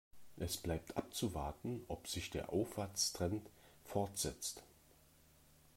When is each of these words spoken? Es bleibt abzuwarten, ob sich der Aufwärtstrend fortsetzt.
Es 0.35 0.57
bleibt 0.57 0.97
abzuwarten, 0.97 1.83
ob 1.87 2.07
sich 2.07 2.31
der 2.31 2.51
Aufwärtstrend 2.51 3.47
fortsetzt. 3.85 4.63